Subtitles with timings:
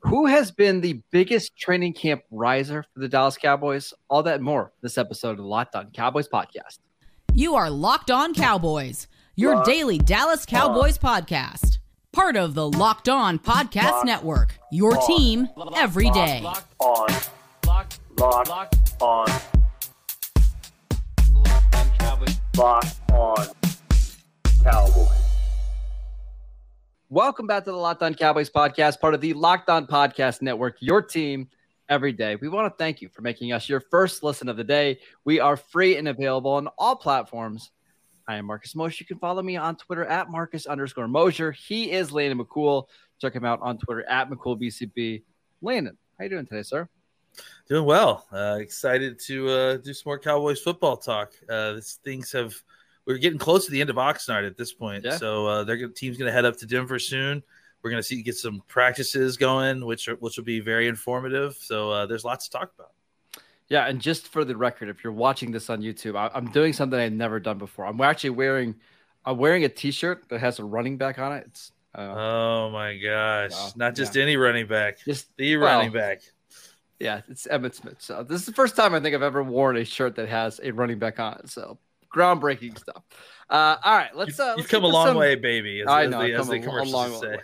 [0.00, 3.92] Who has been the biggest training camp riser for the Dallas Cowboys?
[4.08, 6.78] All that and more this episode of the Locked On Cowboys podcast.
[7.34, 11.22] You are Locked On Cowboys, your Locked daily Dallas Cowboys on.
[11.22, 11.78] podcast.
[12.12, 14.58] Part of the Locked On Podcast Locked Network.
[14.72, 15.06] Your on.
[15.06, 16.40] team every day.
[16.42, 17.08] Locked on.
[17.66, 19.28] Locked, Locked, Locked on.
[21.34, 22.40] Locked on Cowboys.
[22.56, 23.46] Locked on
[24.64, 25.29] Cowboys.
[27.12, 30.76] Welcome back to the Locked On Cowboys podcast, part of the Locked On Podcast Network,
[30.78, 31.48] your team
[31.88, 32.36] every day.
[32.36, 35.00] We want to thank you for making us your first listen of the day.
[35.24, 37.72] We are free and available on all platforms.
[38.28, 38.98] I am Marcus Mosher.
[39.02, 41.50] You can follow me on Twitter at Marcus underscore Mosher.
[41.50, 42.84] He is Landon McCool.
[43.20, 45.24] Check him out on Twitter at McCoolBCB.
[45.62, 46.88] Landon, how you doing today, sir?
[47.68, 48.24] Doing well.
[48.32, 51.32] Uh, excited to uh, do some more Cowboys football talk.
[51.48, 52.54] Uh, this, things have–
[53.10, 55.04] we're getting close to the end of Oxnard at this point.
[55.04, 55.16] Yeah.
[55.16, 57.42] So uh, their team's going to head up to Denver soon.
[57.82, 61.56] We're going to see get some practices going, which are, which will be very informative.
[61.56, 62.92] So uh, there's lots to talk about.
[63.68, 66.72] Yeah, and just for the record, if you're watching this on YouTube, I, am doing
[66.72, 67.84] something I've never done before.
[67.86, 68.76] I'm actually wearing
[69.24, 71.44] I'm wearing a T-shirt that has a running back on it.
[71.48, 74.22] It's uh, oh my gosh, not just yeah.
[74.22, 76.20] any running back, just the well, running back.
[77.00, 77.96] Yeah, it's Emmitt Smith.
[77.98, 80.60] So this is the first time I think I've ever worn a shirt that has
[80.62, 81.48] a running back on it.
[81.48, 81.78] So
[82.14, 83.02] groundbreaking stuff.
[83.48, 84.38] Uh, all right, let's.
[84.38, 85.16] Uh, You've come a long some...
[85.16, 85.80] way, baby.
[85.80, 86.20] As, I know.
[86.20, 87.28] As the, as a, a long say.
[87.28, 87.38] way.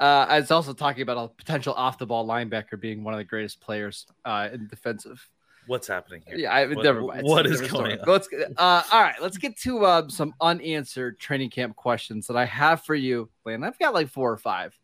[0.00, 3.18] Uh, I was also talking about a potential off the ball linebacker being one of
[3.18, 5.28] the greatest players uh, in defensive.
[5.66, 6.36] What's happening here?
[6.36, 7.22] Yeah, I, what, never mind.
[7.22, 8.04] What is going on?
[8.06, 12.44] Let's, uh, all right, let's get to uh, some unanswered training camp questions that I
[12.44, 13.64] have for you, Lane.
[13.64, 14.78] I've got like four or five.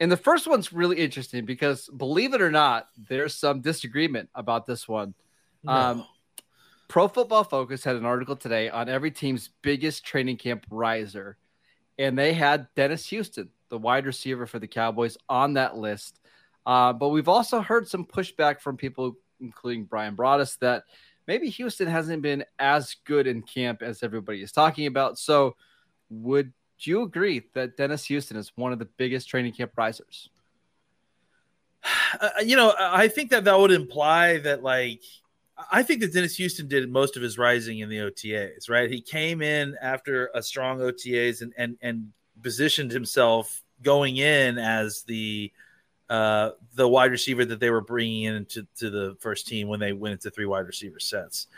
[0.00, 4.66] And the first one's really interesting because, believe it or not, there's some disagreement about
[4.66, 5.14] this one.
[5.62, 5.72] No.
[5.72, 6.06] Um,
[6.88, 11.36] Pro Football Focus had an article today on every team's biggest training camp riser,
[11.98, 16.18] and they had Dennis Houston, the wide receiver for the Cowboys, on that list.
[16.64, 20.84] Uh, but we've also heard some pushback from people, including Bryan Broaddus, that
[21.26, 25.18] maybe Houston hasn't been as good in camp as everybody is talking about.
[25.18, 25.56] So,
[26.08, 30.30] would you agree that Dennis Houston is one of the biggest training camp risers?
[32.20, 35.02] Uh, you know, I think that that would imply that like
[35.70, 38.90] I think that Dennis Houston did most of his rising in the OTAs, right?
[38.90, 45.02] He came in after a strong OTAs and and and positioned himself going in as
[45.02, 45.52] the
[46.08, 49.92] uh, the wide receiver that they were bringing into to the first team when they
[49.92, 51.48] went into three wide receiver sets.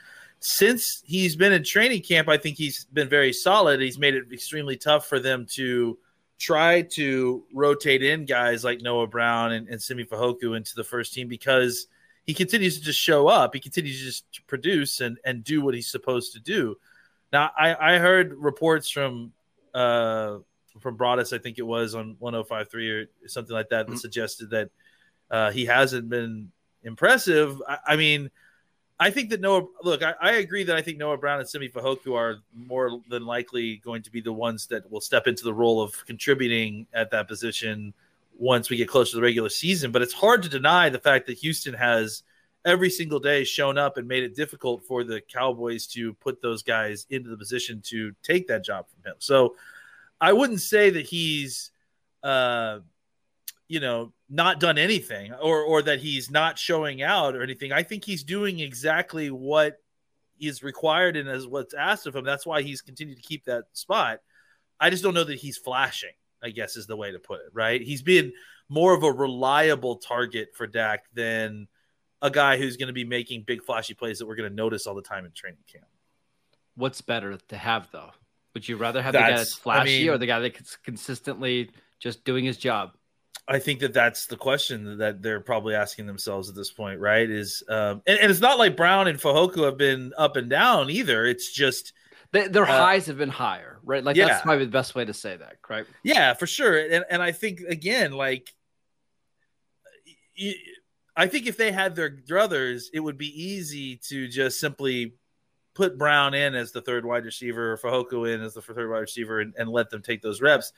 [0.41, 3.81] Since he's been in training camp, I think he's been very solid.
[3.81, 5.99] He's made it extremely tough for them to
[6.38, 11.12] try to rotate in guys like Noah Brown and, and Simi Fehoko into the first
[11.12, 11.87] team because–
[12.30, 13.54] he continues to just show up.
[13.54, 16.76] He continues to just produce and and do what he's supposed to do.
[17.32, 19.32] Now, I I heard reports from
[19.74, 20.38] uh
[20.78, 23.98] from Broaddus, I think it was on 105.3 or something like that, that mm-hmm.
[23.98, 24.70] suggested that
[25.28, 26.52] uh, he hasn't been
[26.84, 27.60] impressive.
[27.66, 28.30] I, I, mean,
[29.00, 29.66] I think that Noah.
[29.82, 33.26] Look, I, I, agree that I think Noah Brown and Simi Fehoko are more than
[33.26, 37.10] likely going to be the ones that will step into the role of contributing at
[37.10, 37.92] that position
[38.40, 39.92] once we get closer to the regular season.
[39.92, 42.22] But it's hard to deny the fact that Houston has
[42.64, 46.62] every single day shown up and made it difficult for the Cowboys to put those
[46.62, 49.16] guys into the position to take that job from him.
[49.18, 49.56] So
[50.20, 51.70] I wouldn't say that he's,
[52.22, 52.80] uh,
[53.68, 57.72] you know, not done anything or or that he's not showing out or anything.
[57.72, 59.76] I think he's doing exactly what
[60.40, 62.24] is required and as what's asked of him.
[62.24, 64.20] That's why he's continued to keep that spot.
[64.80, 66.14] I just don't know that he's flashing.
[66.42, 67.80] I guess is the way to put it, right?
[67.80, 68.32] He's been
[68.68, 71.68] more of a reliable target for Dak than
[72.22, 74.86] a guy who's going to be making big flashy plays that we're going to notice
[74.86, 75.86] all the time in training camp.
[76.76, 78.10] What's better to have though?
[78.54, 80.76] Would you rather have that's, the guy that's flashy I mean, or the guy that's
[80.76, 82.92] consistently just doing his job?
[83.46, 87.28] I think that that's the question that they're probably asking themselves at this point, right?
[87.28, 90.88] Is um, and, and, it's not like Brown and Fehoko have been up and down
[90.88, 91.26] either.
[91.26, 91.92] It's just
[92.32, 94.02] they, their uh, highs have been higher, right?
[94.04, 94.26] Like yeah.
[94.26, 95.86] that's probably the best way to say that, right?
[96.02, 96.78] Yeah, for sure.
[96.78, 98.52] And and I think again, like,
[101.16, 105.14] I think if they had their druthers, it would be easy to just simply
[105.75, 108.99] put Brown in as the third wide receiver or Fehoko in as the third wide
[108.99, 110.72] receiver and, and let them take those reps.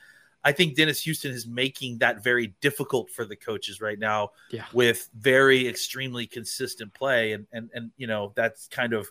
[0.44, 4.64] I think Dennis Houston is making that very difficult for the coaches right now yeah.
[4.72, 7.32] with very extremely consistent play.
[7.32, 9.08] And, and, and, you know, that's kind of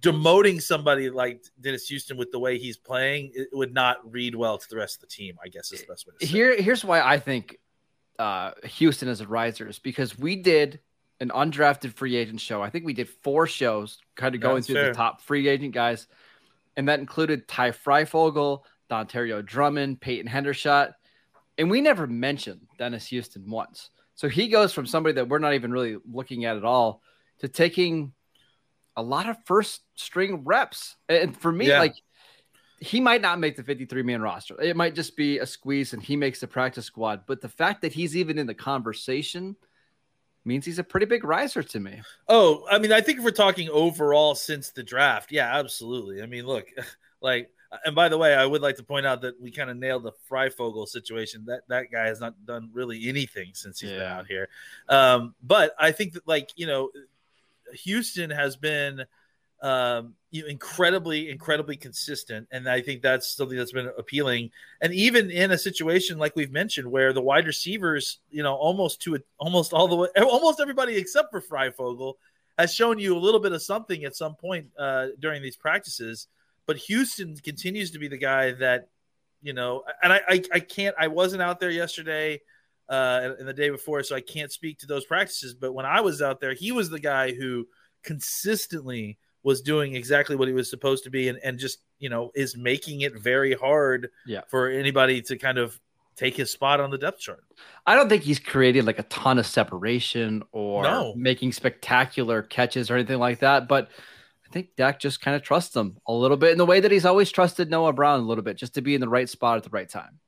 [0.00, 4.58] demoting somebody like Dennis Houston with the way he's playing, it would not read well
[4.58, 5.36] to the rest of the team.
[5.42, 6.32] I guess is the best way to say.
[6.32, 7.56] Here, here's why I think
[8.18, 10.80] uh, Houston is a riser is because we did
[11.20, 12.62] an undrafted free agent show.
[12.62, 14.88] I think we did four shows, kind of going That's through fair.
[14.88, 16.06] the top free agent guys,
[16.76, 20.92] and that included Ty Fryfogle, Dontario Drummond, Peyton Hendershot.
[21.56, 23.90] And we never mentioned Dennis Houston once.
[24.14, 27.02] So he goes from somebody that we're not even really looking at at all
[27.40, 28.12] to taking
[28.98, 30.96] a lot of first string reps.
[31.08, 31.78] And for me, yeah.
[31.78, 31.94] like
[32.80, 34.60] he might not make the 53 man roster.
[34.60, 37.22] It might just be a squeeze and he makes the practice squad.
[37.26, 39.56] But the fact that he's even in the conversation
[40.44, 42.02] means he's a pretty big riser to me.
[42.28, 46.20] Oh, I mean, I think if we're talking overall since the draft, yeah, absolutely.
[46.20, 46.66] I mean, look,
[47.20, 47.50] like,
[47.84, 50.02] and by the way, I would like to point out that we kind of nailed
[50.02, 51.44] the Fryfogle situation.
[51.46, 53.98] That that guy has not done really anything since he's yeah.
[53.98, 54.48] been out here.
[54.88, 56.90] Um, but I think that, like, you know,
[57.84, 59.04] Houston has been
[59.62, 64.50] um, incredibly, incredibly consistent, and I think that's something that's been appealing.
[64.80, 69.02] And even in a situation like we've mentioned, where the wide receivers, you know, almost
[69.02, 72.14] to almost all the way, almost everybody except for Fryfogle
[72.58, 76.26] has shown you a little bit of something at some point uh, during these practices.
[76.66, 78.88] But Houston continues to be the guy that,
[79.40, 82.40] you know, and I, I, I can't, I wasn't out there yesterday
[82.88, 85.54] uh, and the day before, so I can't speak to those practices.
[85.54, 87.66] But when I was out there, he was the guy who
[88.02, 92.30] consistently was doing exactly what he was supposed to be and, and just you know
[92.34, 94.40] is making it very hard yeah.
[94.48, 95.78] for anybody to kind of
[96.16, 97.44] take his spot on the depth chart.
[97.86, 101.14] I don't think he's created like a ton of separation or no.
[101.16, 103.88] making spectacular catches or anything like that, but
[104.48, 106.90] I think Dak just kind of trusts him a little bit in the way that
[106.90, 109.58] he's always trusted Noah Brown a little bit, just to be in the right spot
[109.58, 110.18] at the right time.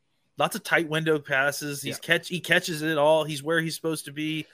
[0.40, 1.82] Lots of tight window passes.
[1.82, 2.16] He's yeah.
[2.16, 3.24] catch he catches it all.
[3.24, 4.46] He's where he's supposed to be.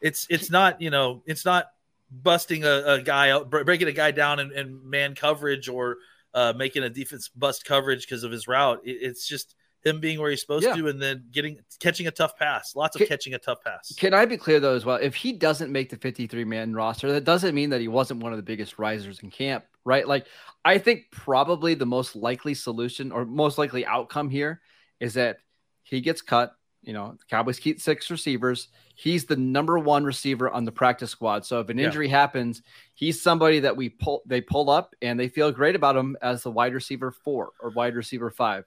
[0.00, 1.66] It's it's not you know it's not
[2.10, 5.98] busting a, a guy out, breaking a guy down in, in man coverage or
[6.32, 8.80] uh, making a defense bust coverage because of his route.
[8.84, 9.54] It, it's just
[9.84, 10.76] him being where he's supposed yeah.
[10.76, 12.74] to and then getting catching a tough pass.
[12.74, 13.94] Lots of can, catching a tough pass.
[13.98, 14.96] Can I be clear though as well?
[14.96, 18.32] If he doesn't make the 53 man roster, that doesn't mean that he wasn't one
[18.32, 20.08] of the biggest risers in camp, right?
[20.08, 20.26] Like
[20.64, 24.62] I think probably the most likely solution or most likely outcome here
[25.00, 25.38] is that
[25.82, 26.54] he gets cut.
[26.82, 31.10] You know, the Cowboys keep six receivers he's the number one receiver on the practice
[31.10, 31.44] squad.
[31.44, 32.20] So if an injury yeah.
[32.20, 32.62] happens,
[32.94, 36.42] he's somebody that we pull they pull up and they feel great about him as
[36.42, 38.64] the wide receiver four or wide receiver five.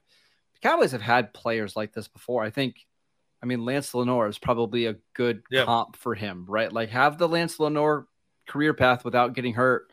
[0.54, 2.44] The Cowboys have had players like this before.
[2.44, 2.86] I think
[3.42, 5.64] I mean Lance Lenoir is probably a good yeah.
[5.64, 6.72] comp for him, right?
[6.72, 8.06] Like have the Lance Lenoir
[8.46, 9.90] career path without getting hurt.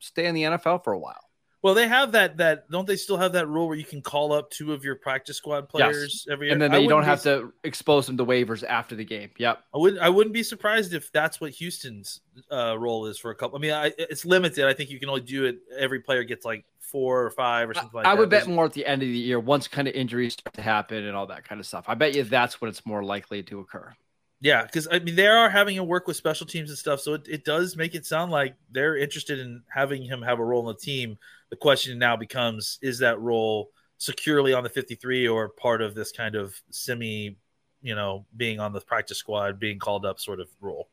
[0.00, 1.27] Stay in the NFL for a while.
[1.62, 2.36] Well, they have that.
[2.36, 4.94] That don't they still have that rule where you can call up two of your
[4.94, 6.32] practice squad players yes.
[6.32, 9.30] every year, and then you don't have to expose them to waivers after the game.
[9.38, 9.64] Yep.
[9.74, 10.02] I wouldn't.
[10.02, 12.20] I wouldn't be surprised if that's what Houston's
[12.52, 13.58] uh, role is for a couple.
[13.58, 14.66] I mean, I, it's limited.
[14.66, 15.58] I think you can only do it.
[15.76, 18.16] Every player gets like four or five or something like I, that.
[18.16, 20.54] I would bet more at the end of the year once kind of injuries start
[20.54, 21.84] to happen and all that kind of stuff.
[21.88, 23.92] I bet you that's when it's more likely to occur.
[24.40, 27.14] Yeah, because I mean they are having him work with special teams and stuff, so
[27.14, 30.68] it, it does make it sound like they're interested in having him have a role
[30.68, 31.18] in the team.
[31.50, 36.12] The question now becomes: Is that role securely on the 53 or part of this
[36.12, 37.36] kind of semi,
[37.82, 40.88] you know, being on the practice squad, being called up sort of role?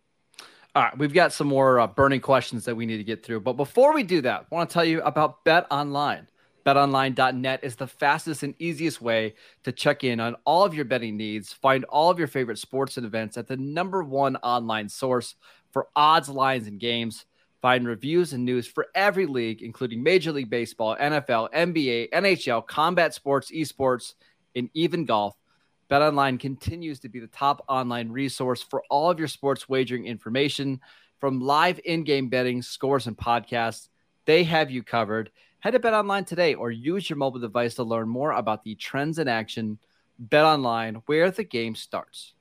[0.74, 3.42] All right, we've got some more uh, burning questions that we need to get through,
[3.42, 6.28] but before we do that, I want to tell you about Bet Online.
[6.66, 11.16] BetOnline.net is the fastest and easiest way to check in on all of your betting
[11.16, 11.54] needs.
[11.54, 15.36] Find all of your favorite sports and events at the number one online source
[15.72, 17.26] for odds, lines, and games.
[17.62, 23.14] Find reviews and news for every league, including Major League Baseball, NFL, NBA, NHL, combat
[23.14, 24.16] sports, esports,
[24.56, 25.36] and even golf.
[25.92, 30.82] BetOnline continues to be the top online resource for all of your sports wagering information
[31.20, 33.90] from live in game betting, scores, and podcasts.
[34.26, 35.30] They have you covered.
[35.66, 38.76] Head to Bet Online today or use your mobile device to learn more about the
[38.76, 39.80] trends in action.
[40.20, 42.36] Bet Online, where the game starts.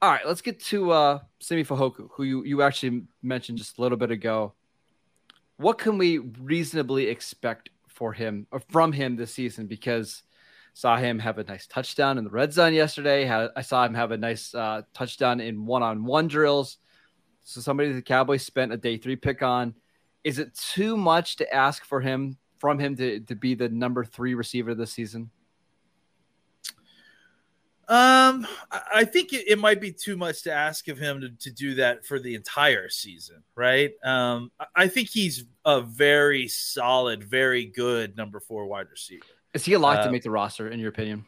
[0.00, 3.82] All right, let's get to uh, Simi Fehoko, who you, you actually mentioned just a
[3.82, 4.52] little bit ago.
[5.56, 9.66] What can we reasonably expect for him or from him this season?
[9.66, 10.22] Because
[10.74, 13.24] saw him have a nice touchdown in the red zone yesterday.
[13.24, 16.78] Had, I saw him have a nice uh, touchdown in one-on-one drills.
[17.42, 19.74] So somebody the Cowboys spent a day three pick on
[20.24, 24.04] is it too much to ask for him from him to, to be the number
[24.04, 25.30] three receiver this season?
[27.88, 31.50] Um, I think it, it, might be too much to ask of him to, to
[31.50, 33.92] do that for the entire season, right?
[34.04, 39.26] Um, I think he's a very solid, very good number four wide receiver.
[39.52, 41.26] Is he a lock uh, to make the roster, in your opinion?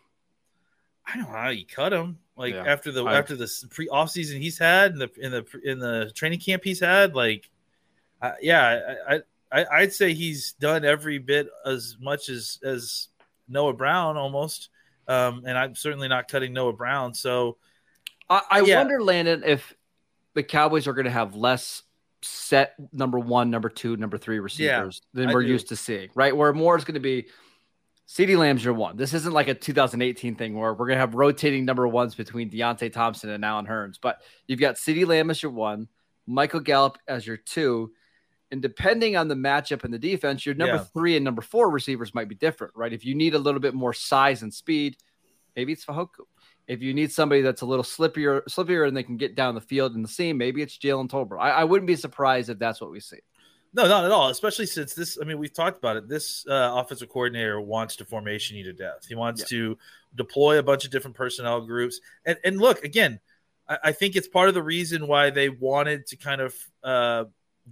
[1.06, 2.18] I don't know how you cut him.
[2.36, 5.46] Like yeah, after the I, after the pre offseason he's had in the in the
[5.64, 7.50] in the training camp he's had, like
[8.24, 9.20] uh, yeah, I,
[9.52, 13.08] I I'd say he's done every bit as much as as
[13.48, 14.70] Noah Brown almost,
[15.08, 17.14] um, and I'm certainly not cutting Noah Brown.
[17.14, 17.58] So
[18.28, 18.78] I, I yeah.
[18.78, 19.74] wonder, Landon, if
[20.34, 21.82] the Cowboys are going to have less
[22.22, 26.34] set number one, number two, number three receivers yeah, than we're used to seeing, right?
[26.34, 27.26] Where more is going to be
[28.08, 28.96] CeeDee Lamb's your one.
[28.96, 32.92] This isn't like a 2018 thing where we're gonna have rotating number ones between Deonte
[32.92, 35.88] Thompson and Allen Hurns, but you've got CeeDee Lamb as your one,
[36.26, 37.92] Michael Gallup as your two,
[38.54, 40.84] and depending on the matchup and the defense, your number yeah.
[40.94, 42.92] three and number four receivers might be different, right?
[42.92, 44.96] If you need a little bit more size and speed,
[45.56, 46.28] maybe it's Fehoko.
[46.68, 49.60] If you need somebody that's a little slippier, slippier, and they can get down the
[49.60, 51.40] field in the seam, maybe it's Jalen Tolbert.
[51.40, 53.18] I, I wouldn't be surprised if that's what we see.
[53.72, 54.28] No, not at all.
[54.28, 56.08] Especially since this, I mean, we've talked about it.
[56.08, 59.04] This uh, offensive coordinator wants to formation you to death.
[59.08, 59.46] He wants yeah.
[59.46, 59.78] to
[60.14, 61.98] deploy a bunch of different personnel groups.
[62.24, 63.18] And, and look, again,
[63.68, 67.24] I, I, think it's part of the reason why they wanted to kind of uh,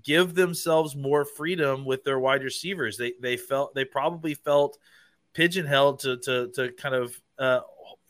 [0.03, 2.97] give themselves more freedom with their wide receivers.
[2.97, 4.79] They they felt they probably felt
[5.35, 7.61] pigeonholed to to to kind of uh,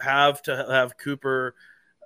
[0.01, 1.55] have to have Cooper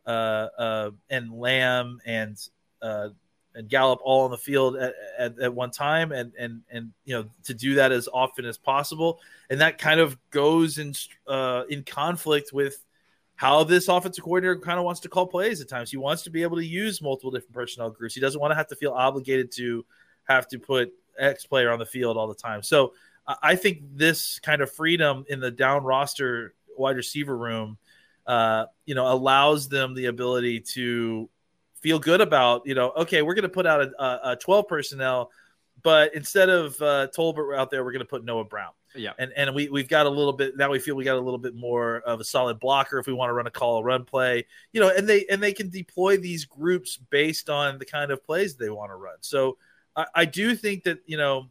[0.06, 2.38] uh, uh, and Lamb and
[2.83, 3.09] uh,
[3.54, 7.14] and Gallup all on the field at, at, at, one time and and and you
[7.14, 9.18] know to do that as often as possible
[9.50, 10.95] and that kind of goes in
[11.26, 12.85] uh, in conflict with
[13.36, 15.90] how this offensive coordinator kind of wants to call plays at times.
[15.90, 18.14] He wants to be able to use multiple different personnel groups.
[18.14, 19.84] He doesn't want to have to feel obligated to
[20.24, 22.62] have to put X player on the field all the time.
[22.62, 22.94] So
[23.42, 27.78] I think this kind of freedom in the down roster wide receiver room
[28.26, 31.28] uh, you know allows them the ability to
[31.80, 35.30] feel good about, you know, okay, we're going to put out a, a, 12 personnel,
[35.82, 38.72] but instead of uh, Tolbert out there, we're going to put Noah Brown.
[38.98, 39.12] Yeah.
[39.18, 41.38] And and we we've got a little bit now we feel we got a little
[41.38, 44.04] bit more of a solid blocker if we want to run a call a run
[44.04, 44.46] play.
[44.72, 48.24] You know, and they and they can deploy these groups based on the kind of
[48.24, 49.16] plays they want to run.
[49.20, 49.58] So
[49.94, 51.48] I, I do think that, you know,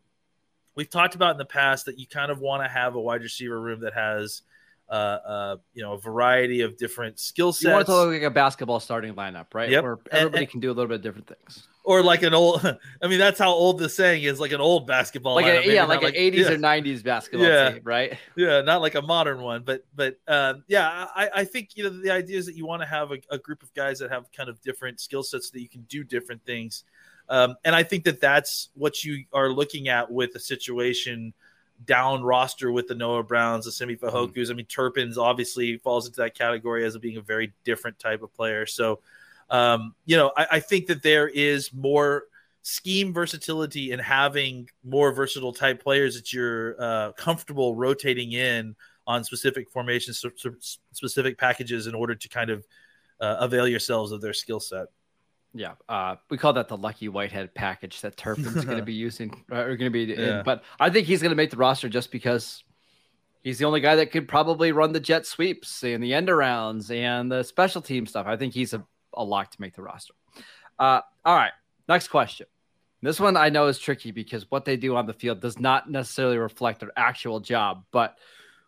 [0.75, 3.21] we've talked about in the past that you kind of want to have a wide
[3.21, 4.41] receiver room that has–
[4.89, 7.63] uh, uh, you know, a variety of different skill sets.
[7.63, 9.69] You want to look like a basketball starting lineup, right?
[9.69, 9.83] Yep.
[9.83, 11.67] Where everybody and, and, can do a little bit of different things.
[11.85, 12.65] Or like an old,
[13.01, 15.85] I mean, that's how old the saying is, like an old basketball, like a, yeah,
[15.85, 16.49] like an like, 80s yeah.
[16.49, 17.71] or 90s basketball yeah.
[17.71, 18.17] team, right?
[18.35, 21.89] Yeah, not like a modern one, but but uh, yeah, I, I think you know
[21.91, 24.31] the idea is that you want to have a, a group of guys that have
[24.31, 26.85] kind of different skill sets that you can do different things,
[27.29, 31.33] um, and I think that that's what you are looking at with a situation
[31.83, 34.33] down roster with the Noah Browns, the Simi Fehokos.
[34.33, 34.51] Mm-hmm.
[34.51, 38.33] I mean, Turpins obviously falls into that category as being a very different type of
[38.33, 38.65] player.
[38.65, 38.99] So,
[39.49, 42.23] um, you know, I, I, think that there is more
[42.63, 48.75] scheme versatility in having more versatile type players that you're uh, comfortable rotating in
[49.05, 50.23] on specific formations,
[50.91, 52.65] specific packages in order to kind of
[53.21, 54.87] uh, avail yourselves of their skill set.
[55.53, 59.43] Yeah, uh, we call that the Lucky Whitehead package that Turpin's going to be using,
[59.51, 60.13] uh, or going to be.
[60.13, 60.39] Yeah.
[60.39, 60.43] In.
[60.43, 62.63] But I think he's going to make the roster just because
[63.41, 66.93] he's the only guy that could probably run the jet sweeps and the end arounds
[66.93, 68.27] and the special team stuff.
[68.27, 68.83] I think he's a,
[69.15, 70.13] a lock to make the roster.
[70.77, 71.53] Uh, all right,
[71.88, 72.48] next question.
[73.01, 75.89] This one I know is tricky because what they do on the field does not
[75.89, 77.84] necessarily reflect their actual job.
[77.91, 78.17] But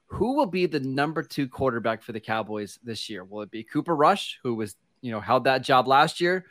[0.05, 3.23] who will be the number two quarterback for the Cowboys this year?
[3.23, 6.45] Will it be Cooper Rush, who was you know held that job last year?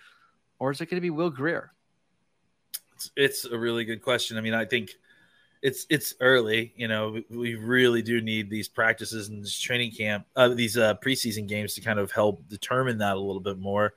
[0.59, 1.73] or is it going to be Will Grier?
[2.95, 4.39] It's, it's a really good question.
[4.39, 4.97] I mean, I think
[5.67, 6.73] it's it's early.
[6.77, 10.95] You know, we really do need these practices and this training camp, uh, these uh,
[11.05, 13.93] preseason games to kind of help determine that a little bit more.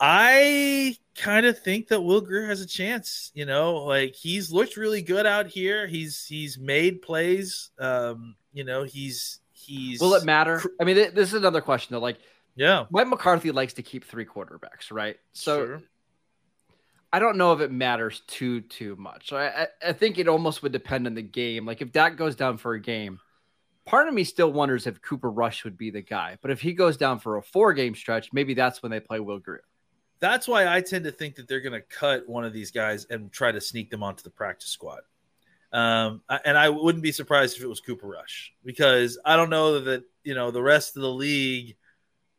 [0.00, 3.30] I kind of think that Will Grier has a chance.
[3.34, 5.86] You know, like he's looked really good out here.
[5.86, 7.70] He's he's made plays.
[7.78, 10.00] Um, you know, he's he's.
[10.00, 10.60] Will it matter?
[10.80, 12.00] I mean, this is another question though.
[12.00, 12.18] Like,
[12.56, 12.86] yeah.
[12.90, 15.18] Mike McCarthy likes to keep three quarterbacks, right?
[15.34, 15.82] So sure.
[17.14, 19.32] I don't know if it matters too too much.
[19.32, 21.64] I, I, think it almost would depend on the game.
[21.64, 23.20] Like if Dak goes down for a game,
[23.86, 26.38] part of me still wonders if Cooper Rush would be the guy.
[26.42, 29.20] But if he goes down for a four game stretch, maybe that's when they play
[29.20, 29.62] Will Grier.
[30.18, 33.06] That's why I tend to think that they're going to cut one of these guys
[33.08, 35.02] and try to sneak them onto the practice squad.
[35.70, 39.78] Um, and I wouldn't be surprised if it was Cooper Rush because I don't know
[39.78, 41.76] that you know the rest of the league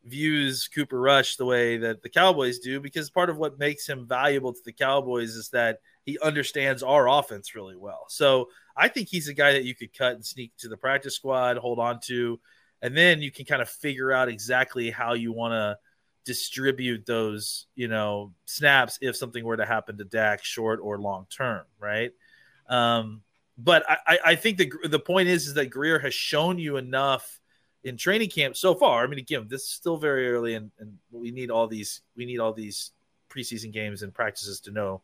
[0.05, 4.05] views Cooper Rush the way that the Cowboys do because part of what makes him
[4.05, 8.05] valuable to the Cowboys is that he understands our offense really well.
[8.07, 11.15] So I think he's a guy that you could cut and sneak to the practice
[11.15, 12.39] squad, hold on to,
[12.81, 15.77] and then you can kind of figure out exactly how you want to
[16.25, 21.25] distribute those, you know, snaps if something were to happen to Dak short or long
[21.29, 22.11] term, right?
[22.67, 23.21] Um,
[23.57, 27.39] but I, I think the the point is is that Grier has shown you enough
[27.85, 29.03] in training camp so far.
[29.03, 32.25] I mean, again, this is still very early, and, and we need all these we
[32.25, 32.91] need all these
[33.29, 35.01] preseason games and practices to know.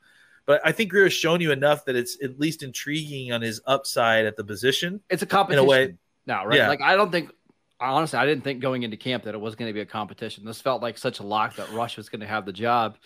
[0.47, 3.61] But I think Grier has shown you enough that it's at least intriguing on his
[3.67, 4.99] upside at the position.
[5.09, 5.95] It's a competition in a way
[6.25, 6.57] now, right?
[6.57, 6.67] Yeah.
[6.67, 7.31] Like I don't think
[7.79, 10.43] honestly, I didn't think going into camp that it was going to be a competition.
[10.43, 12.97] This felt like such a lock that Rush was going to have the job,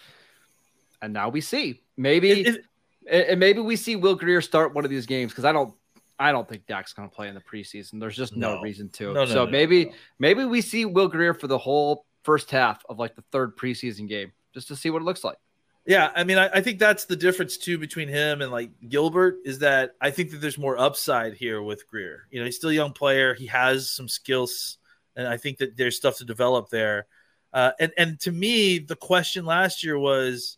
[1.01, 2.31] and now we see maybe.
[2.31, 2.65] It, it,
[3.07, 5.75] and maybe we see Will Grier start one of these games because I don't
[6.17, 7.99] I don't think Dak's going to play in the preseason.
[7.99, 8.61] There's just no, No.
[8.61, 9.13] reason to.
[9.13, 12.97] No, no, so maybe maybe we see Will Grier for the whole first half of
[12.99, 15.37] like the third preseason game just to see what it looks like.
[15.85, 19.37] Yeah, I mean, I, I think that's the difference too between him and like Gilbert
[19.45, 22.27] is that I think that there's more upside here with Grier.
[22.31, 23.35] You know, he's still a young player.
[23.35, 24.79] He has some skills,
[25.15, 27.05] and I think that there's stuff to develop there.
[27.53, 30.57] Uh, and and to me, the question last year was,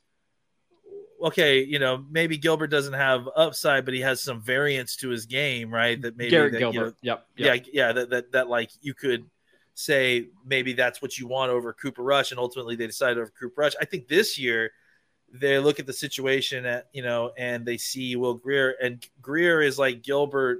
[1.22, 5.26] okay, you know, maybe Gilbert doesn't have upside, but he has some variance to his
[5.26, 6.02] game, right?
[6.02, 6.96] That maybe Garrett that, you know, Gilbert.
[7.02, 7.28] yep.
[7.36, 7.56] yep.
[7.56, 9.26] yeah, yeah, that, that that like you could
[9.74, 13.62] say maybe that's what you want over Cooper Rush, and ultimately they decided over Cooper
[13.62, 13.74] Rush.
[13.80, 14.72] I think this year
[15.34, 19.62] they look at the situation at you know, and they see Will Grier, and Grier
[19.62, 20.60] is like Gilbert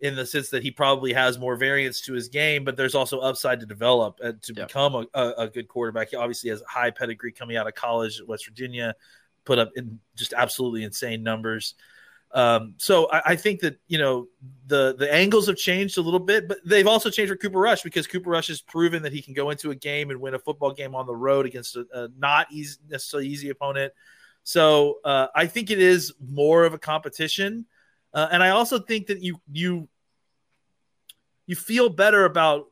[0.00, 3.18] in the sense that he probably has more variance to his game, but there's also
[3.18, 4.68] upside to develop and to Yep.
[4.68, 6.10] become a, a, a good quarterback.
[6.10, 8.94] He obviously has high pedigree coming out of college at West Virginia,
[9.48, 11.74] put up in just absolutely insane numbers.
[12.32, 14.28] Um, so I, I think that you know
[14.66, 17.80] the the angles have changed a little bit, but they've also changed for Cooper Rush
[17.80, 20.38] because Cooper Rush has proven that he can go into a game and win a
[20.38, 23.94] football game on the road against a, a not easy, necessarily easy opponent.
[24.42, 27.64] So uh, I think it is more of a competition,
[28.12, 29.88] uh, and I also think that you you
[31.46, 32.66] you feel better about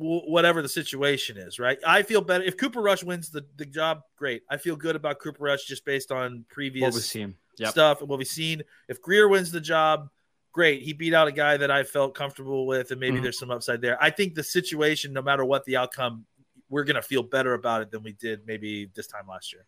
[0.00, 1.78] whatever the situation is, right?
[1.86, 4.00] I feel better if Cooper Rush wins the, the job.
[4.16, 7.34] Great, I feel good about Cooper Rush just based on previous What we've seen.
[7.58, 7.70] Yep.
[7.70, 8.62] stuff and what we've seen.
[8.88, 10.08] If Grier wins the job,
[10.52, 10.82] great.
[10.82, 13.22] He beat out a guy that I felt comfortable with, and maybe Mhm.
[13.24, 14.02] there's some upside there.
[14.02, 16.24] I think the situation, no matter what the outcome,
[16.70, 19.66] we're gonna feel better about it than we did maybe this time last year.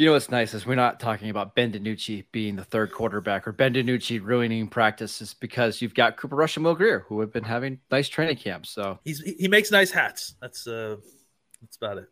[0.00, 3.46] You know what's nice is we're not talking about Ben DiNucci being the third quarterback
[3.46, 7.30] or Ben DiNucci ruining practices because you've got Cooper Rush and Will Grier who have
[7.30, 8.70] been having nice training camps.
[8.70, 10.36] So He's he makes nice hats.
[10.40, 10.96] That's uh
[11.60, 12.08] that's about it.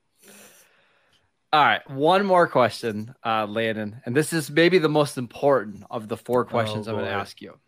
[1.51, 6.09] All right, one more question, uh, Landon, and this is maybe the most important of
[6.09, 7.59] the four questions I'm going to ask you.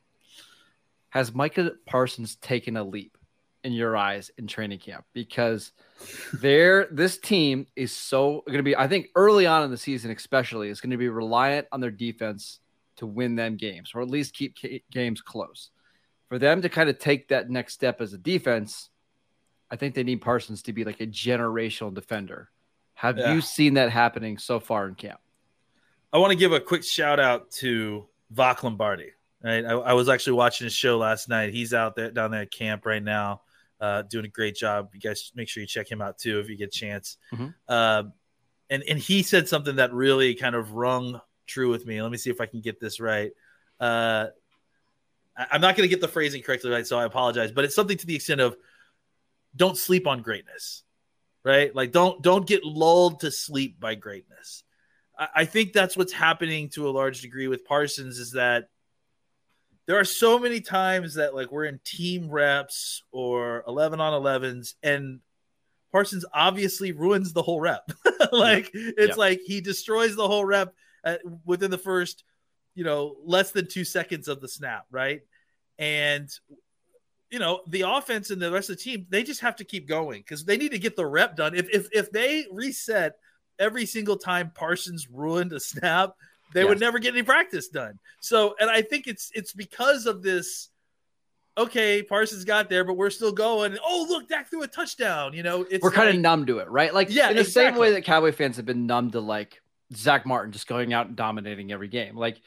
[1.09, 3.17] Has Micah Parsons taken a leap
[3.65, 5.05] in your eyes in training camp?
[5.13, 5.73] Because
[6.33, 8.77] there, this team is so going to be.
[8.77, 11.91] I think early on in the season, especially, is going to be reliant on their
[11.91, 12.61] defense
[12.97, 15.71] to win them games, or at least keep ca- games close.
[16.29, 18.89] For them to kind of take that next step as a defense,
[19.71, 22.51] I think they need Parsons to be like a generational defender.
[22.95, 23.33] Have Yeah.
[23.35, 25.21] you seen that happening so far in camp?
[26.13, 29.11] I want to give a quick shout out to Vach Lombardi.
[29.43, 31.55] Right, I, I was actually watching his show last night.
[31.55, 33.41] He's out there down there at camp right now,
[33.81, 34.91] uh, doing a great job.
[34.93, 37.17] You guys make sure you check him out too if you get a chance.
[37.33, 37.55] Mhm.
[37.69, 38.05] Uh,
[38.69, 42.01] and and he said something that really kind of rung true with me.
[42.01, 43.33] Let me see if I can get this right.
[43.81, 44.27] Uh,
[45.37, 47.51] I- I'm not going to get the phrasing correctly right, so I apologize.
[47.53, 48.57] But it's something to the extent of
[49.57, 50.83] don't sleep on greatness,
[51.45, 51.75] right?
[51.75, 54.63] Like don't don't get lulled to sleep by greatness.
[55.19, 58.69] I, I think that's what's happening to a large degree with Parsons is that
[59.91, 64.75] there are so many times that like we're in team reps or 11 on 11s
[64.85, 65.19] and
[65.91, 67.91] Parsons obviously ruins the whole rep.
[68.31, 69.21] like it's Yeah.
[69.21, 70.73] like he destroys the whole rep
[71.03, 72.23] at, within the first,
[72.77, 75.23] you know, less than 2 seconds of the snap, right?
[75.77, 76.31] And
[77.33, 79.89] you know, the offense and the rest of the team, they just have to keep
[79.89, 81.57] going cuz they need to get the rep done.
[81.57, 83.19] If if if they reset
[83.59, 86.15] every single time Parsons ruined a snap,
[86.55, 87.99] they would never get any practice done.
[88.21, 90.69] So, and I think it's it's because of this.
[91.59, 93.77] Okay, Parsons got there, but we're still going.
[93.85, 95.35] Oh, look, Dak threw a touchdown.
[95.35, 96.95] You know, it's We're kind like- of numb to it, right?
[96.95, 99.61] Like Yeah, in the same way that Cowboy fans have been numb to like
[99.95, 102.17] Zach Martin just going out and dominating every game.
[102.17, 102.41] Like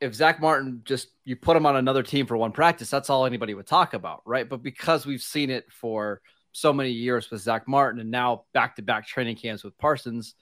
[0.00, 3.24] if Zach Martin just you put him on another team for one practice, that's all
[3.24, 4.48] anybody would talk about, right?
[4.48, 8.76] But because we've seen it for so many years with Zach Martin and now back
[8.76, 10.34] to back training camps with Parsons,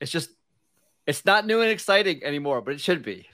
[0.00, 0.28] it's just
[1.06, 3.26] it's not new and exciting anymore, but it should be.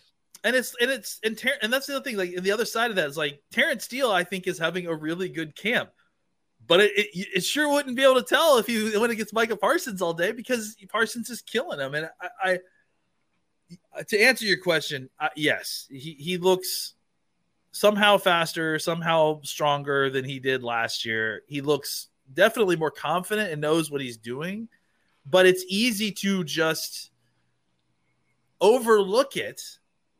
[0.44, 2.16] and it's and it's and Ter- and that's the other thing.
[2.16, 4.86] Like and the other side of that is like Terence Steele, I think, is having
[4.86, 5.90] a really good camp,
[6.66, 9.56] but it, it, it sure wouldn't be able to tell if he went against Micah
[9.56, 11.94] Parsons all day because Parsons is killing him.
[11.94, 12.58] And I,
[13.98, 16.94] I to answer your question, uh, yes, he he looks
[17.72, 21.42] somehow faster, somehow stronger than he did last year.
[21.46, 24.68] He looks definitely more confident and knows what he's doing,
[25.26, 27.10] but it's easy to just
[28.60, 29.60] overlook it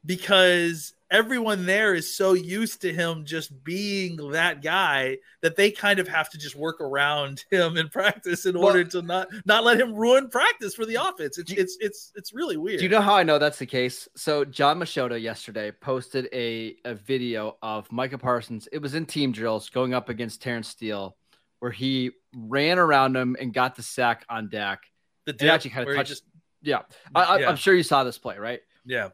[0.04, 5.98] because everyone there is so used to him just being that guy that they kind
[5.98, 9.64] of have to just work around him in practice in Well- order to not not
[9.64, 11.36] let him ruin practice for the offense.
[11.38, 12.78] It's it's it's it's really weird.
[12.78, 14.08] Do you know how I know that's the case?
[14.16, 18.68] So John Machota yesterday posted a, a video of Micah Parsons.
[18.72, 21.16] It was in team drills going up against Terence Steele,
[21.58, 24.84] where he ran around him and got the sack on Dak.
[25.26, 26.08] the dip actually kind of touched.
[26.08, 26.24] just
[26.62, 26.82] yeah,
[27.14, 27.48] I, I, Yeah.
[27.48, 28.60] I'm sure you saw this play, right?
[28.84, 29.08] yeah.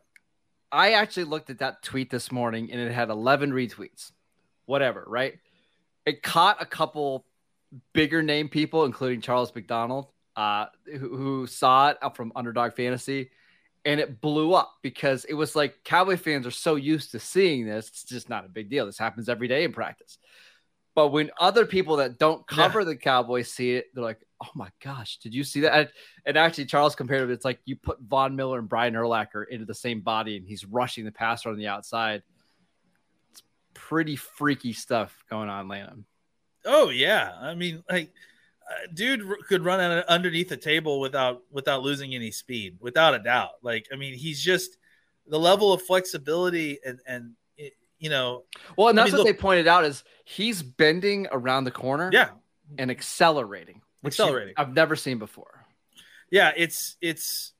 [0.72, 4.10] I actually looked at that tweet this morning and it had 11 retweets.
[4.66, 5.34] Whatever, right?
[6.04, 7.24] It caught a couple
[7.92, 13.30] bigger name people, including Charles McDonald, uh, who, who saw it from Underdog Fantasy,
[13.84, 17.66] and it blew up because it was like Cowboy fans are so used to seeing
[17.66, 18.86] this, it's just not a big deal.
[18.86, 20.18] This happens every day in practice.
[20.96, 22.86] But when other people that don't cover yeah.
[22.86, 25.92] the Cowboys see it, they're like, "Oh my gosh, did you see that?"
[26.24, 27.32] And, actually, Charles compared it.
[27.32, 30.64] It's like you put Von Miller and Brian Urlacher into the same body, and he's
[30.64, 32.22] rushing the passer on the outside.
[33.32, 33.42] It's
[33.74, 36.04] pretty freaky stuff going on, Landon.
[36.64, 38.12] Oh yeah, I mean, like,
[38.68, 43.52] uh, dude could run underneath the table without without losing any speed, without a doubt.
[43.62, 44.78] Like, I mean, he's just
[45.28, 47.32] the level of flexibility and and
[47.98, 48.44] you know.
[48.76, 51.70] Well, and that's I mean, what look, they pointed out is he's bending around the
[51.70, 52.30] corner, yeah,
[52.78, 54.54] and accelerating, accelerating.
[54.56, 55.64] I've never seen before.
[56.30, 57.52] Yeah, it's it's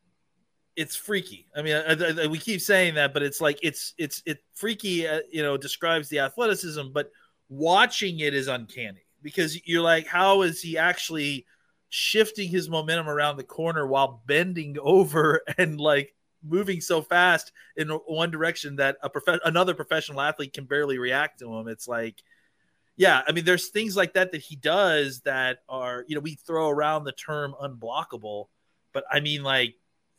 [0.77, 1.49] it's freaky.
[1.57, 5.09] I mean, I, I, we keep saying that, but it's like it's it's it freaky.
[5.09, 7.11] Uh, you know, describes the athleticism, but
[7.49, 11.47] watching it is uncanny because you're like, how is he actually
[11.89, 16.15] shifting his momentum around the corner while bending over and like
[16.47, 21.39] moving so fast in one direction that a prof- another professional athlete can barely react
[21.41, 21.69] to him?
[21.69, 22.23] It's like,
[22.97, 26.35] yeah, I mean, there's things like that that he does that are, you know, we
[26.35, 28.47] throw around the term unblockable,
[28.93, 29.75] but I mean, like,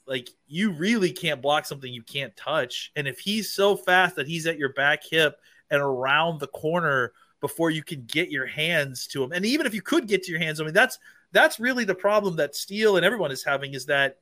[0.06, 2.92] like you really can't block something you can't touch.
[2.96, 5.38] And if he's so fast that he's at your back hip
[5.70, 9.32] and around the corner before you can get your hands to him.
[9.32, 10.98] And even if you could get to your hands, I mean that's
[11.32, 14.18] that's really the problem that Steele and everyone is having is that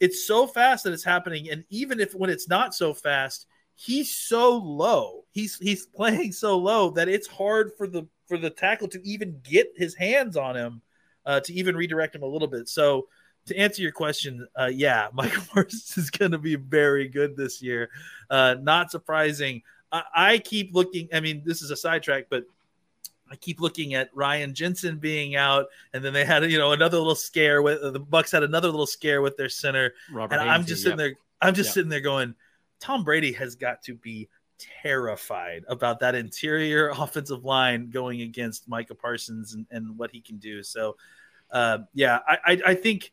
[0.00, 1.50] it's so fast that it's happening.
[1.50, 3.46] And even if when it's not so fast,
[3.80, 5.24] he's so low.
[5.32, 9.40] He's he's playing so low that it's hard for the for the tackle to even
[9.42, 10.82] get his hands on him
[11.24, 12.68] uh, to even redirect him a little bit.
[12.68, 13.08] So
[13.46, 17.62] to answer your question, uh, yeah, Michael Morris is going to be very good this
[17.62, 17.90] year.
[18.28, 19.62] Uh, not surprising.
[19.90, 21.08] I, I keep looking.
[21.12, 22.44] I mean, this is a sidetrack, but
[23.30, 26.98] I keep looking at Ryan Jensen being out, and then they had you know another
[26.98, 30.66] little scare with the Bucks had another little scare with their center, Robert and I'm
[30.66, 31.12] just sitting yep.
[31.12, 31.18] there.
[31.40, 31.74] I'm just yep.
[31.74, 32.34] sitting there going,
[32.80, 34.28] Tom Brady has got to be
[34.82, 40.38] terrified about that interior offensive line going against Micah Parsons and, and what he can
[40.38, 40.62] do.
[40.62, 40.96] So,
[41.50, 43.12] uh, yeah, I, I, I think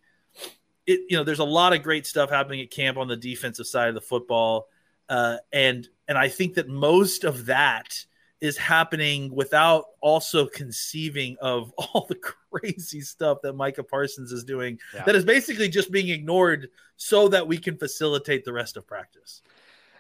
[0.86, 1.02] it.
[1.10, 3.90] You know, there's a lot of great stuff happening at camp on the defensive side
[3.90, 4.68] of the football,
[5.10, 8.06] uh, and and I think that most of that
[8.40, 14.78] is happening without also conceiving of all the crazy stuff that Micah Parsons is doing
[14.94, 15.04] yeah.
[15.04, 19.42] that is basically just being ignored so that we can facilitate the rest of practice.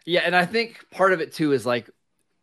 [0.07, 1.89] Yeah, and I think part of it too is like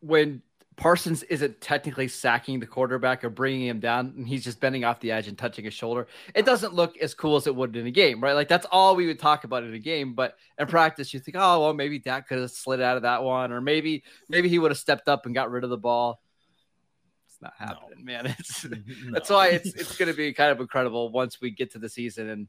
[0.00, 0.42] when
[0.76, 5.00] Parsons isn't technically sacking the quarterback or bringing him down, and he's just bending off
[5.00, 6.06] the edge and touching his shoulder.
[6.34, 8.34] It doesn't look as cool as it would in a game, right?
[8.34, 10.12] Like that's all we would talk about in a game.
[10.12, 13.22] But in practice, you think, oh well, maybe Dak could have slid out of that
[13.22, 16.20] one, or maybe maybe he would have stepped up and got rid of the ball.
[17.28, 18.12] It's not happening, no.
[18.12, 18.26] man.
[18.38, 18.76] It's no.
[19.10, 21.88] that's why it's it's going to be kind of incredible once we get to the
[21.88, 22.28] season.
[22.28, 22.48] And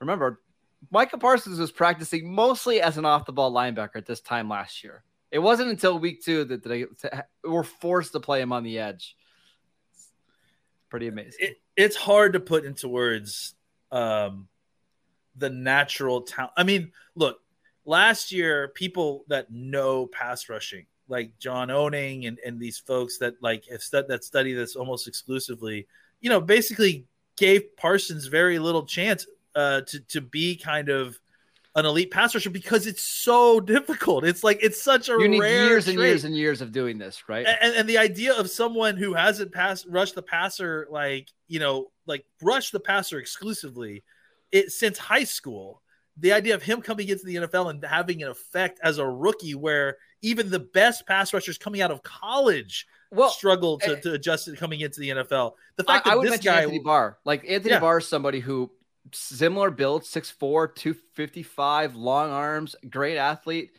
[0.00, 0.42] remember,
[0.90, 4.82] Micah Parsons was practicing mostly as an off the ball linebacker at this time last
[4.82, 5.02] year.
[5.30, 6.86] It wasn't until week two that they
[7.44, 9.16] were forced to play him on the edge.
[10.88, 11.34] Pretty amazing.
[11.38, 13.54] It, it's hard to put into words
[13.92, 14.48] um,
[15.36, 16.52] the natural talent.
[16.56, 17.38] I mean, look,
[17.84, 23.34] last year, people that know pass rushing, like John Owning and, and these folks that
[23.40, 25.86] like have stud- that study this almost exclusively,
[26.20, 31.18] you know, basically gave Parsons very little chance uh, to to be kind of
[31.76, 34.24] an elite pass rusher because it's so difficult.
[34.24, 35.96] It's like it's such a you need years trait.
[35.96, 37.46] and years and years of doing this, right?
[37.46, 41.90] And, and the idea of someone who hasn't passed rushed the passer like you know
[42.06, 44.02] like rush the passer exclusively
[44.52, 45.82] it since high school.
[46.16, 49.54] The idea of him coming into the NFL and having an effect as a rookie,
[49.54, 54.12] where even the best pass rushers coming out of college well, struggle to, uh, to
[54.12, 55.52] adjust it coming into the NFL.
[55.76, 57.80] The fact I, that I would this guy, Anthony Barr, like Anthony yeah.
[57.80, 58.70] Barr, is somebody who
[59.12, 63.70] similar build, 6'4, 255, long arms, great athlete.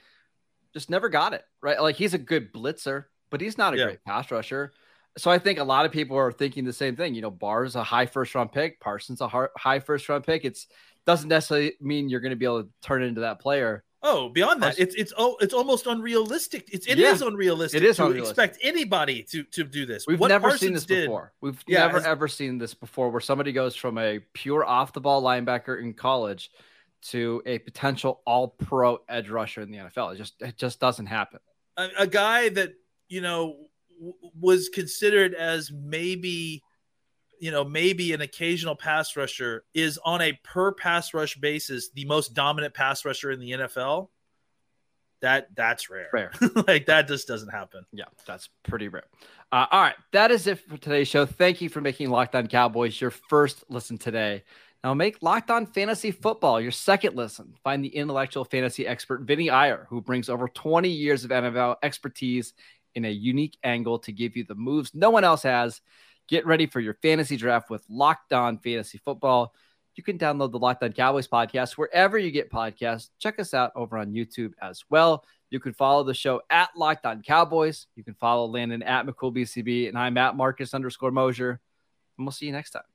[0.74, 1.82] Just never got it, right?
[1.82, 3.84] Like he's a good blitzer, but he's not a yeah.
[3.86, 4.74] great pass rusher.
[5.18, 7.14] So I think a lot of people are thinking the same thing.
[7.14, 10.46] You know, Barr's a high first round pick, Parsons a high first round pick.
[10.46, 10.68] It's
[11.06, 13.84] doesn't necessarily mean you're going to be able to turn into that player.
[14.04, 16.68] Oh, beyond that, it's it's oh, it's almost unrealistic.
[16.74, 17.84] It's it yeah, is unrealistic.
[17.84, 18.46] It is to unrealistic.
[18.46, 20.08] expect anybody to to do this.
[20.08, 21.34] We've what never Parsons seen this did, before.
[21.40, 25.02] We've yeah, never ever seen this before, where somebody goes from a pure off the
[25.02, 26.50] ball linebacker in college
[27.10, 30.16] to a potential All Pro edge rusher in the NFL.
[30.16, 31.40] It just it just doesn't happen.
[31.78, 32.74] A, a guy that
[33.08, 33.58] you know
[34.00, 36.64] w- was considered as maybe
[37.42, 42.06] you know, maybe an occasional pass rusher is on a per pass rush basis the
[42.06, 44.10] most dominant pass rusher in the NFL.
[45.22, 46.10] that that's rare.
[46.14, 46.32] Rare.
[46.68, 47.84] like that just doesn't happen.
[47.92, 49.06] Yeah, that's pretty rare.
[49.52, 51.26] Uh, all right, that is it for today's show.
[51.26, 54.44] Thank you for making Locked On Cowboys your first listen today.
[54.84, 57.56] Now make Locked On Fantasy Football your second listen.
[57.64, 62.54] Find the intellectual fantasy expert Vinny Iyer, who brings over 20 years of NFL expertise
[62.94, 65.82] in a unique angle to give you the moves no one else has.
[66.32, 69.54] Get ready for your fantasy draft with Locked On Fantasy Football.
[69.96, 73.10] You can download the Locked On Cowboys podcast wherever you get podcasts.
[73.20, 75.26] Check us out over on YouTube as well.
[75.50, 77.88] You can follow the show at Locked On Cowboys.
[77.98, 81.60] You can follow Landon at McCoolBCB, and I'm at Marcus underscore Mosher.
[82.17, 82.91] And we'll see you next time.